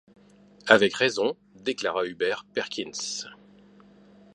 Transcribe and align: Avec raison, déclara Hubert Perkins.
Avec 0.65 0.95
raison, 0.95 1.37
déclara 1.53 2.07
Hubert 2.07 2.47
Perkins. 2.55 3.27